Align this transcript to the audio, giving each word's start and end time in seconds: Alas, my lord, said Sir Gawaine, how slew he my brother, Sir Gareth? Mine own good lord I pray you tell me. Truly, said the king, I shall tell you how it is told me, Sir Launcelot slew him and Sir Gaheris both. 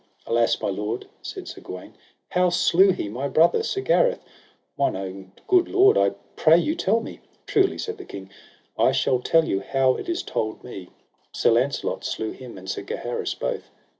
Alas, 0.25 0.59
my 0.59 0.67
lord, 0.69 1.05
said 1.21 1.47
Sir 1.47 1.61
Gawaine, 1.61 1.93
how 2.29 2.49
slew 2.49 2.89
he 2.91 3.07
my 3.07 3.27
brother, 3.27 3.61
Sir 3.61 3.81
Gareth? 3.81 4.23
Mine 4.75 4.95
own 4.95 5.31
good 5.47 5.67
lord 5.69 5.95
I 5.95 6.09
pray 6.35 6.57
you 6.57 6.73
tell 6.73 7.01
me. 7.01 7.19
Truly, 7.45 7.77
said 7.77 7.99
the 7.99 8.05
king, 8.05 8.31
I 8.79 8.93
shall 8.93 9.19
tell 9.19 9.45
you 9.45 9.59
how 9.59 9.93
it 9.97 10.09
is 10.09 10.23
told 10.23 10.63
me, 10.63 10.89
Sir 11.33 11.51
Launcelot 11.51 12.03
slew 12.03 12.31
him 12.31 12.57
and 12.57 12.67
Sir 12.67 12.81
Gaheris 12.81 13.35
both. 13.35 13.69